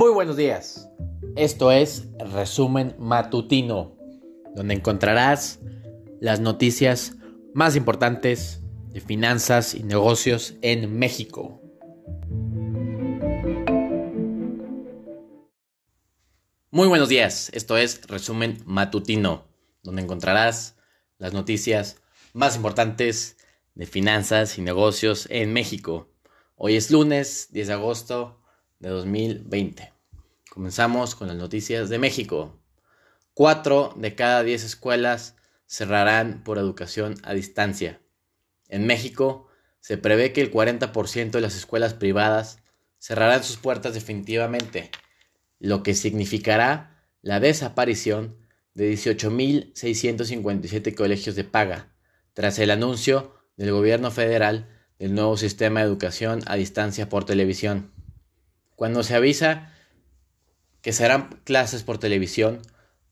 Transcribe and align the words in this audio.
Muy 0.00 0.12
buenos 0.12 0.38
días. 0.38 0.88
Esto 1.36 1.70
es 1.70 2.08
Resumen 2.18 2.96
Matutino, 2.98 3.98
donde 4.54 4.72
encontrarás 4.72 5.60
las 6.22 6.40
noticias 6.40 7.16
más 7.52 7.76
importantes 7.76 8.62
de 8.94 9.02
finanzas 9.02 9.74
y 9.74 9.82
negocios 9.82 10.54
en 10.62 10.98
México. 10.98 11.60
Muy 16.70 16.88
buenos 16.88 17.10
días. 17.10 17.50
Esto 17.52 17.76
es 17.76 18.00
Resumen 18.06 18.62
Matutino, 18.64 19.44
donde 19.82 20.00
encontrarás 20.00 20.78
las 21.18 21.34
noticias 21.34 22.00
más 22.32 22.56
importantes 22.56 23.36
de 23.74 23.84
finanzas 23.84 24.56
y 24.56 24.62
negocios 24.62 25.26
en 25.28 25.52
México. 25.52 26.08
Hoy 26.56 26.76
es 26.76 26.90
lunes 26.90 27.48
10 27.50 27.66
de 27.68 27.74
agosto 27.74 28.39
de 28.80 28.88
2020. 28.88 29.92
Comenzamos 30.50 31.14
con 31.14 31.28
las 31.28 31.36
noticias 31.36 31.88
de 31.88 32.00
México. 32.00 32.58
Cuatro 33.34 33.94
de 33.96 34.16
cada 34.16 34.42
diez 34.42 34.64
escuelas 34.64 35.36
cerrarán 35.66 36.42
por 36.42 36.58
educación 36.58 37.14
a 37.22 37.34
distancia. 37.34 38.00
En 38.68 38.86
México 38.86 39.46
se 39.78 39.96
prevé 39.96 40.32
que 40.32 40.40
el 40.40 40.50
40% 40.50 41.30
de 41.30 41.40
las 41.40 41.56
escuelas 41.56 41.94
privadas 41.94 42.58
cerrarán 42.98 43.44
sus 43.44 43.56
puertas 43.56 43.94
definitivamente, 43.94 44.90
lo 45.58 45.82
que 45.82 45.94
significará 45.94 47.00
la 47.22 47.38
desaparición 47.38 48.36
de 48.74 48.92
18.657 48.92 50.94
colegios 50.94 51.36
de 51.36 51.44
paga, 51.44 51.94
tras 52.32 52.58
el 52.58 52.70
anuncio 52.70 53.34
del 53.56 53.72
gobierno 53.72 54.10
federal 54.10 54.68
del 54.98 55.14
nuevo 55.14 55.36
sistema 55.36 55.80
de 55.80 55.86
educación 55.86 56.40
a 56.46 56.56
distancia 56.56 57.08
por 57.08 57.24
televisión. 57.24 57.92
Cuando 58.80 59.02
se 59.02 59.14
avisa 59.14 59.74
que 60.80 60.94
serán 60.94 61.28
clases 61.44 61.82
por 61.82 61.98
televisión, 61.98 62.62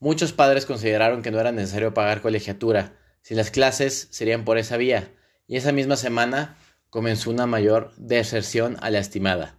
muchos 0.00 0.32
padres 0.32 0.64
consideraron 0.64 1.20
que 1.20 1.30
no 1.30 1.38
era 1.38 1.52
necesario 1.52 1.92
pagar 1.92 2.22
colegiatura 2.22 2.96
si 3.20 3.34
las 3.34 3.50
clases 3.50 4.08
serían 4.10 4.46
por 4.46 4.56
esa 4.56 4.78
vía, 4.78 5.12
y 5.46 5.58
esa 5.58 5.72
misma 5.72 5.96
semana 5.96 6.56
comenzó 6.88 7.28
una 7.28 7.44
mayor 7.44 7.92
deserción 7.98 8.78
a 8.80 8.88
la 8.88 8.98
estimada. 8.98 9.58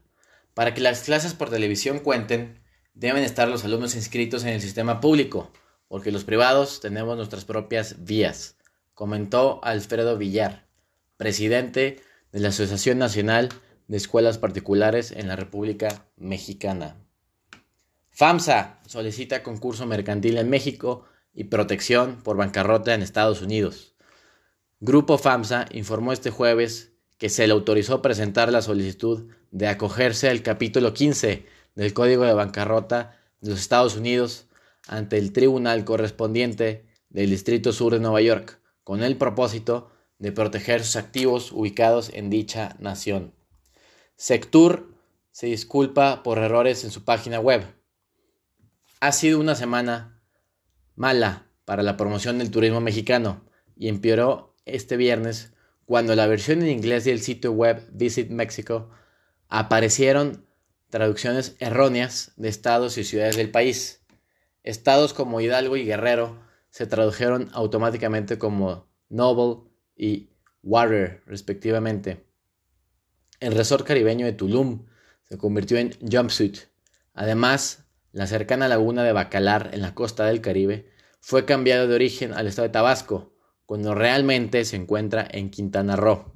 Para 0.55 0.73
que 0.73 0.81
las 0.81 1.01
clases 1.01 1.35
por 1.35 1.51
televisión 1.51 1.99
cuenten, 1.99 2.59
deben 2.95 3.23
estar 3.23 3.47
los 3.47 3.63
alumnos 3.63 3.93
inscritos 3.93 4.41
en 4.41 4.49
el 4.49 4.61
sistema 4.61 5.01
público, 5.01 5.51
porque 5.87 6.11
los 6.11 6.23
privados 6.23 6.79
tenemos 6.79 7.17
nuestras 7.17 7.45
propias 7.45 8.03
vías, 8.03 8.55
comentó 8.95 9.59
Alfredo 9.63 10.17
Villar, 10.17 10.65
presidente 11.17 12.01
de 12.31 12.39
la 12.39 12.49
Asociación 12.49 12.97
Nacional 12.97 13.49
de 13.89 13.97
escuelas 13.97 14.37
particulares 14.37 15.11
en 15.11 15.27
la 15.27 15.35
República 15.35 16.05
Mexicana. 16.15 16.95
FAMSA 18.11 18.79
solicita 18.85 19.43
concurso 19.43 19.85
mercantil 19.87 20.37
en 20.37 20.49
México 20.49 21.05
y 21.33 21.45
protección 21.45 22.21
por 22.23 22.37
bancarrota 22.37 22.93
en 22.93 23.01
Estados 23.01 23.41
Unidos. 23.41 23.95
Grupo 24.79 25.17
FAMSA 25.17 25.65
informó 25.71 26.13
este 26.13 26.29
jueves 26.29 26.93
que 27.17 27.29
se 27.29 27.47
le 27.47 27.53
autorizó 27.53 28.01
presentar 28.01 28.51
la 28.51 28.61
solicitud 28.61 29.31
de 29.51 29.67
acogerse 29.67 30.29
al 30.29 30.43
capítulo 30.43 30.93
15 30.93 31.47
del 31.75 31.93
Código 31.93 32.25
de 32.25 32.33
Bancarrota 32.33 33.17
de 33.41 33.49
los 33.49 33.59
Estados 33.59 33.97
Unidos 33.97 34.45
ante 34.87 35.17
el 35.17 35.33
tribunal 35.33 35.83
correspondiente 35.83 36.85
del 37.09 37.31
Distrito 37.31 37.73
Sur 37.73 37.93
de 37.93 37.99
Nueva 37.99 38.21
York, 38.21 38.59
con 38.83 39.01
el 39.01 39.17
propósito 39.17 39.89
de 40.19 40.31
proteger 40.31 40.83
sus 40.83 40.95
activos 40.95 41.51
ubicados 41.51 42.11
en 42.13 42.29
dicha 42.29 42.75
nación. 42.79 43.38
Sectur 44.21 44.97
se 45.31 45.47
disculpa 45.47 46.23
por 46.23 46.39
errores 46.39 46.83
en 46.83 46.91
su 46.91 47.05
página 47.05 47.39
web. 47.39 47.63
Ha 48.99 49.13
sido 49.13 49.39
una 49.39 49.55
semana 49.55 50.21
mala 50.97 51.47
para 51.63 51.83
la 51.83 51.95
promoción 51.95 52.37
del 52.37 52.51
turismo 52.51 52.81
mexicano 52.81 53.45
y 53.77 53.87
empeoró 53.87 54.57
este 54.65 54.97
viernes 54.97 55.53
cuando 55.85 56.17
la 56.17 56.27
versión 56.27 56.61
en 56.61 56.67
inglés 56.67 57.05
del 57.05 57.21
sitio 57.21 57.53
web 57.53 57.87
Visit 57.93 58.29
Mexico 58.29 58.89
aparecieron 59.47 60.45
traducciones 60.89 61.55
erróneas 61.59 62.33
de 62.35 62.49
estados 62.49 62.97
y 62.97 63.05
ciudades 63.05 63.37
del 63.37 63.51
país. 63.51 64.01
Estados 64.63 65.13
como 65.13 65.39
Hidalgo 65.39 65.77
y 65.77 65.85
Guerrero 65.85 66.43
se 66.71 66.87
tradujeron 66.87 67.49
automáticamente 67.53 68.37
como 68.37 68.85
Noble 69.07 69.61
y 69.95 70.31
Warrior, 70.61 71.21
respectivamente. 71.25 72.28
El 73.39 73.53
resort 73.53 73.87
caribeño 73.87 74.25
de 74.25 74.33
Tulum 74.33 74.85
se 75.23 75.37
convirtió 75.37 75.77
en 75.77 75.95
Jumpsuit. 76.01 76.57
Además, 77.13 77.85
la 78.11 78.27
cercana 78.27 78.67
laguna 78.67 79.03
de 79.03 79.13
Bacalar 79.13 79.69
en 79.73 79.81
la 79.81 79.93
costa 79.93 80.25
del 80.25 80.41
Caribe 80.41 80.89
fue 81.21 81.45
cambiada 81.45 81.87
de 81.87 81.95
origen 81.95 82.33
al 82.33 82.47
estado 82.47 82.67
de 82.67 82.73
Tabasco, 82.73 83.33
cuando 83.65 83.95
realmente 83.95 84.65
se 84.65 84.75
encuentra 84.75 85.27
en 85.29 85.51
Quintana 85.51 85.95
Roo. 85.95 86.33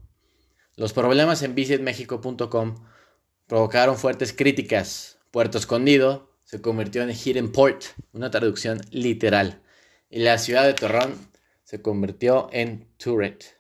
Los 0.76 0.94
problemas 0.94 1.42
en 1.42 1.56
visitmexico.com 1.56 2.76
provocaron 3.48 3.98
fuertes 3.98 4.34
críticas. 4.34 5.20
Puerto 5.32 5.58
Escondido 5.58 6.38
se 6.44 6.62
convirtió 6.62 7.04
en 7.04 7.10
Hidden 7.10 7.52
Port, 7.52 7.84
una 8.14 8.30
traducción 8.30 8.82
literal, 8.92 9.62
y 10.10 10.20
la 10.20 10.38
ciudad 10.38 10.64
de 10.64 10.74
Torrón 10.74 11.16
se 11.64 11.82
convirtió 11.82 12.50
en 12.52 12.88
Turret. 12.98 13.58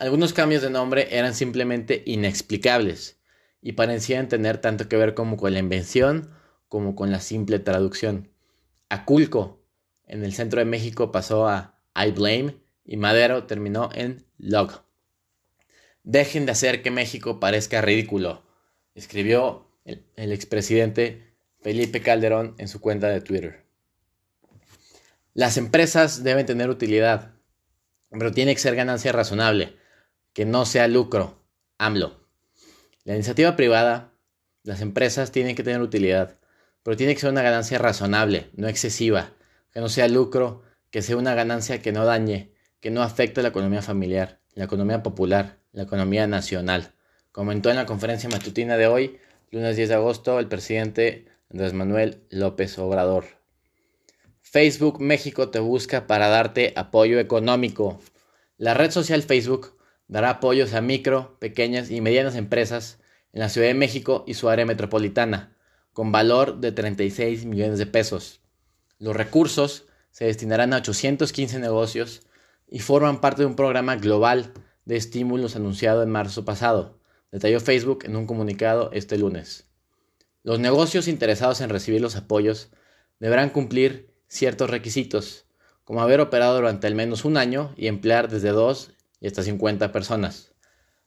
Algunos 0.00 0.32
cambios 0.32 0.62
de 0.62 0.70
nombre 0.70 1.14
eran 1.14 1.34
simplemente 1.34 2.02
inexplicables 2.06 3.18
y 3.60 3.72
parecían 3.72 4.28
tener 4.28 4.56
tanto 4.56 4.88
que 4.88 4.96
ver 4.96 5.12
como 5.12 5.36
con 5.36 5.52
la 5.52 5.58
invención 5.58 6.30
como 6.68 6.96
con 6.96 7.10
la 7.12 7.20
simple 7.20 7.58
traducción. 7.58 8.32
Aculco 8.88 9.62
en 10.06 10.24
el 10.24 10.32
centro 10.32 10.58
de 10.58 10.64
México 10.64 11.12
pasó 11.12 11.46
a 11.48 11.78
I 11.94 12.12
Blame 12.12 12.56
y 12.86 12.96
Madero 12.96 13.44
terminó 13.44 13.90
en 13.92 14.24
Log. 14.38 14.84
Dejen 16.02 16.46
de 16.46 16.52
hacer 16.52 16.80
que 16.80 16.90
México 16.90 17.38
parezca 17.38 17.82
ridículo, 17.82 18.42
escribió 18.94 19.70
el, 19.84 20.06
el 20.16 20.32
expresidente 20.32 21.34
Felipe 21.60 22.00
Calderón 22.00 22.54
en 22.56 22.68
su 22.68 22.80
cuenta 22.80 23.08
de 23.08 23.20
Twitter. 23.20 23.66
Las 25.34 25.58
empresas 25.58 26.24
deben 26.24 26.46
tener 26.46 26.70
utilidad, 26.70 27.34
pero 28.08 28.32
tiene 28.32 28.54
que 28.54 28.62
ser 28.62 28.74
ganancia 28.74 29.12
razonable 29.12 29.78
que 30.40 30.46
no 30.46 30.64
sea 30.64 30.88
lucro, 30.88 31.44
AMLO. 31.76 32.26
La 33.04 33.12
iniciativa 33.12 33.56
privada, 33.56 34.14
las 34.62 34.80
empresas 34.80 35.32
tienen 35.32 35.54
que 35.54 35.62
tener 35.62 35.82
utilidad, 35.82 36.38
pero 36.82 36.96
tiene 36.96 37.12
que 37.12 37.20
ser 37.20 37.28
una 37.28 37.42
ganancia 37.42 37.76
razonable, 37.76 38.48
no 38.54 38.66
excesiva, 38.66 39.34
que 39.70 39.80
no 39.80 39.90
sea 39.90 40.08
lucro, 40.08 40.62
que 40.90 41.02
sea 41.02 41.18
una 41.18 41.34
ganancia 41.34 41.82
que 41.82 41.92
no 41.92 42.06
dañe, 42.06 42.54
que 42.80 42.90
no 42.90 43.02
afecte 43.02 43.42
la 43.42 43.48
economía 43.48 43.82
familiar, 43.82 44.40
la 44.54 44.64
economía 44.64 45.02
popular, 45.02 45.58
la 45.72 45.82
economía 45.82 46.26
nacional. 46.26 46.94
Comentó 47.32 47.68
en 47.68 47.76
la 47.76 47.84
conferencia 47.84 48.30
matutina 48.30 48.78
de 48.78 48.86
hoy, 48.86 49.20
lunes 49.50 49.76
10 49.76 49.90
de 49.90 49.94
agosto, 49.94 50.38
el 50.38 50.48
presidente 50.48 51.26
Andrés 51.50 51.74
Manuel 51.74 52.24
López 52.30 52.78
Obrador. 52.78 53.26
Facebook 54.40 55.02
México 55.02 55.50
te 55.50 55.58
busca 55.58 56.06
para 56.06 56.28
darte 56.28 56.72
apoyo 56.76 57.20
económico. 57.20 58.00
La 58.56 58.72
red 58.72 58.90
social 58.90 59.22
Facebook 59.22 59.78
dará 60.10 60.30
apoyos 60.30 60.74
a 60.74 60.80
micro, 60.80 61.38
pequeñas 61.38 61.90
y 61.90 62.00
medianas 62.00 62.34
empresas 62.34 62.98
en 63.32 63.40
la 63.40 63.48
Ciudad 63.48 63.68
de 63.68 63.74
México 63.74 64.24
y 64.26 64.34
su 64.34 64.48
área 64.48 64.66
metropolitana, 64.66 65.56
con 65.92 66.10
valor 66.10 66.58
de 66.58 66.72
36 66.72 67.46
millones 67.46 67.78
de 67.78 67.86
pesos. 67.86 68.40
Los 68.98 69.14
recursos 69.14 69.86
se 70.10 70.24
destinarán 70.24 70.72
a 70.72 70.78
815 70.78 71.60
negocios 71.60 72.22
y 72.68 72.80
forman 72.80 73.20
parte 73.20 73.42
de 73.42 73.46
un 73.46 73.54
programa 73.54 73.94
global 73.96 74.52
de 74.84 74.96
estímulos 74.96 75.54
anunciado 75.54 76.02
en 76.02 76.10
marzo 76.10 76.44
pasado, 76.44 76.98
detalló 77.30 77.60
Facebook 77.60 78.00
en 78.04 78.16
un 78.16 78.26
comunicado 78.26 78.90
este 78.92 79.16
lunes. 79.16 79.68
Los 80.42 80.58
negocios 80.58 81.06
interesados 81.06 81.60
en 81.60 81.70
recibir 81.70 82.00
los 82.00 82.16
apoyos 82.16 82.70
deberán 83.20 83.50
cumplir 83.50 84.12
ciertos 84.26 84.70
requisitos, 84.70 85.46
como 85.84 86.02
haber 86.02 86.20
operado 86.20 86.56
durante 86.56 86.88
al 86.88 86.96
menos 86.96 87.24
un 87.24 87.36
año 87.36 87.72
y 87.76 87.86
emplear 87.86 88.28
desde 88.28 88.48
dos 88.50 88.92
y 89.20 89.26
hasta 89.26 89.42
50 89.42 89.92
personas. 89.92 90.52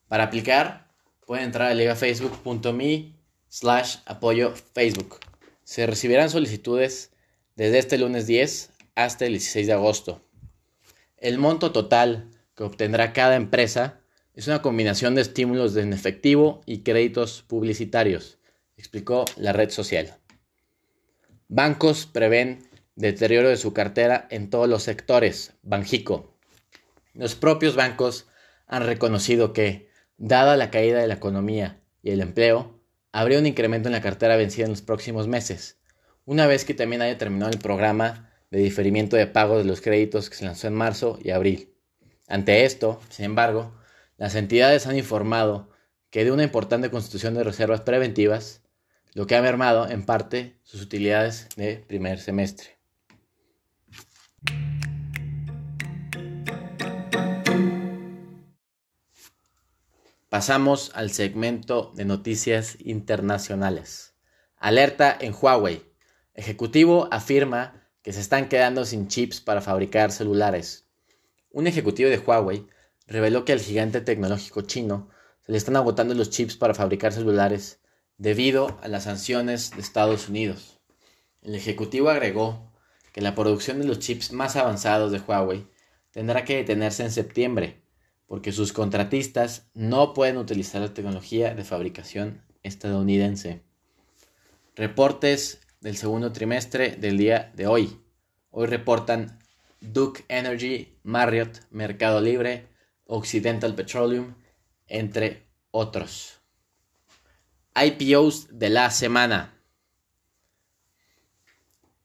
Para 0.07 0.25
aplicar, 0.25 0.91
pueden 1.25 1.45
entrar 1.45 1.71
a 1.71 1.73
ligafacebook.me 1.73 3.15
slash 3.49 3.97
apoyo 4.05 4.53
Facebook. 4.73 5.19
Se 5.63 5.85
recibirán 5.85 6.29
solicitudes 6.29 7.11
desde 7.55 7.79
este 7.79 7.97
lunes 7.97 8.27
10 8.27 8.71
hasta 8.95 9.25
el 9.25 9.33
16 9.33 9.67
de 9.67 9.73
agosto. 9.73 10.21
El 11.17 11.37
monto 11.37 11.71
total 11.71 12.29
que 12.55 12.63
obtendrá 12.63 13.13
cada 13.13 13.35
empresa 13.35 14.01
es 14.33 14.47
una 14.47 14.61
combinación 14.61 15.15
de 15.15 15.21
estímulos 15.21 15.75
en 15.75 15.93
efectivo 15.93 16.61
y 16.65 16.79
créditos 16.79 17.43
publicitarios, 17.43 18.39
explicó 18.77 19.25
la 19.37 19.53
red 19.53 19.69
social. 19.69 20.17
Bancos 21.47 22.07
prevén 22.07 22.67
deterioro 22.95 23.49
de 23.49 23.57
su 23.57 23.73
cartera 23.73 24.27
en 24.31 24.49
todos 24.49 24.67
los 24.67 24.83
sectores. 24.83 25.53
Banjico. 25.61 26.32
Los 27.13 27.35
propios 27.35 27.75
bancos 27.75 28.27
han 28.65 28.85
reconocido 28.85 29.53
que, 29.53 29.87
dada 30.17 30.57
la 30.57 30.71
caída 30.71 30.99
de 30.99 31.07
la 31.07 31.13
economía 31.13 31.79
y 32.01 32.09
el 32.09 32.21
empleo, 32.21 32.79
habría 33.11 33.37
un 33.37 33.45
incremento 33.45 33.87
en 33.87 33.93
la 33.93 34.01
cartera 34.01 34.35
vencida 34.35 34.65
en 34.65 34.71
los 34.71 34.81
próximos 34.81 35.27
meses, 35.27 35.77
una 36.25 36.47
vez 36.47 36.65
que 36.65 36.73
también 36.73 37.03
haya 37.03 37.17
terminado 37.19 37.51
el 37.51 37.59
programa 37.59 38.31
de 38.49 38.59
diferimiento 38.59 39.15
de 39.15 39.27
pago 39.27 39.59
de 39.59 39.63
los 39.63 39.79
créditos 39.79 40.29
que 40.29 40.35
se 40.35 40.45
lanzó 40.45 40.67
en 40.67 40.73
marzo 40.73 41.19
y 41.21 41.29
abril. 41.29 41.73
Ante 42.27 42.65
esto, 42.65 42.99
sin 43.09 43.25
embargo, 43.25 43.75
las 44.17 44.33
entidades 44.33 44.87
han 44.87 44.97
informado 44.97 45.69
que 46.09 46.25
de 46.25 46.31
una 46.31 46.43
importante 46.43 46.89
constitución 46.89 47.35
de 47.35 47.43
reservas 47.43 47.81
preventivas, 47.81 48.61
lo 49.13 49.27
que 49.27 49.35
ha 49.35 49.41
mermado 49.43 49.87
en 49.87 50.03
parte 50.03 50.57
sus 50.63 50.81
utilidades 50.81 51.47
de 51.57 51.77
primer 51.77 52.19
semestre. 52.19 52.79
Pasamos 60.33 60.89
al 60.95 61.11
segmento 61.11 61.91
de 61.93 62.05
noticias 62.05 62.77
internacionales. 62.79 64.15
Alerta 64.57 65.15
en 65.21 65.31
Huawei. 65.31 65.83
Ejecutivo 66.33 67.07
afirma 67.11 67.87
que 68.01 68.13
se 68.13 68.21
están 68.21 68.49
quedando 68.49 68.83
sin 68.83 69.07
chips 69.07 69.41
para 69.41 69.61
fabricar 69.61 70.11
celulares. 70.11 70.87
Un 71.51 71.67
ejecutivo 71.67 72.09
de 72.09 72.17
Huawei 72.17 72.65
reveló 73.05 73.45
que 73.45 73.53
al 73.53 73.59
gigante 73.59 74.01
tecnológico 74.01 74.63
chino 74.63 75.07
se 75.45 75.51
le 75.51 75.59
están 75.59 75.75
agotando 75.75 76.15
los 76.15 76.31
chips 76.31 76.57
para 76.57 76.73
fabricar 76.73 77.13
celulares 77.13 77.79
debido 78.17 78.79
a 78.81 78.87
las 78.87 79.03
sanciones 79.03 79.69
de 79.69 79.81
Estados 79.81 80.29
Unidos. 80.29 80.79
El 81.43 81.53
ejecutivo 81.53 82.09
agregó 82.09 82.73
que 83.11 83.21
la 83.21 83.35
producción 83.35 83.77
de 83.77 83.85
los 83.85 83.99
chips 83.99 84.31
más 84.31 84.55
avanzados 84.55 85.11
de 85.11 85.19
Huawei 85.19 85.67
tendrá 86.09 86.43
que 86.43 86.55
detenerse 86.55 87.03
en 87.03 87.11
septiembre 87.11 87.82
porque 88.27 88.51
sus 88.51 88.73
contratistas 88.73 89.67
no 89.73 90.13
pueden 90.13 90.37
utilizar 90.37 90.81
la 90.81 90.93
tecnología 90.93 91.53
de 91.53 91.63
fabricación 91.63 92.41
estadounidense. 92.63 93.61
Reportes 94.75 95.61
del 95.81 95.97
segundo 95.97 96.31
trimestre 96.31 96.95
del 96.95 97.17
día 97.17 97.51
de 97.55 97.67
hoy. 97.67 97.99
Hoy 98.49 98.67
reportan 98.67 99.39
Duke 99.81 100.23
Energy, 100.29 100.97
Marriott, 101.03 101.59
Mercado 101.69 102.21
Libre, 102.21 102.67
Occidental 103.05 103.75
Petroleum, 103.75 104.33
entre 104.87 105.45
otros. 105.71 106.39
IPOs 107.75 108.57
de 108.57 108.69
la 108.69 108.89
semana. 108.91 109.53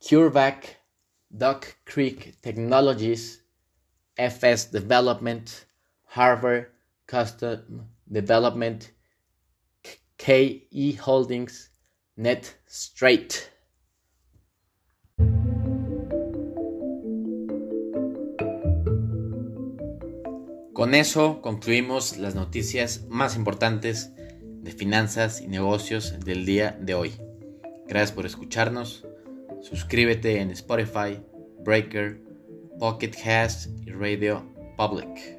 CureVac, 0.01 0.81
Duck 1.29 1.67
Creek 1.85 2.41
Technologies, 2.41 3.45
FS 4.17 4.71
Development, 4.73 5.68
Harvard 6.15 6.69
Custom 7.07 7.89
Development, 8.07 8.85
KE 10.17 10.99
Holdings, 11.05 11.71
Net 12.17 12.61
Straight. 12.67 13.35
Con 20.73 20.95
eso 20.95 21.43
concluimos 21.43 22.19
las 22.19 22.37
noticias 22.37 23.05
más 23.09 23.35
importantes 23.37 24.13
de 24.17 24.71
finanzas 24.71 25.41
y 25.41 25.49
negocios 25.49 26.21
del 26.21 26.47
día 26.47 26.79
de 26.81 26.95
hoy. 26.95 27.13
Gracias 27.89 28.13
por 28.13 28.27
escucharnos. 28.27 29.05
Suscríbete 29.61 30.41
en 30.41 30.53
Spotify, 30.53 31.21
Breaker, 31.65 32.23
Pocket 32.79 33.11
Cast 33.11 33.71
y 33.87 33.91
Radio 33.91 34.47
Public. 34.77 35.38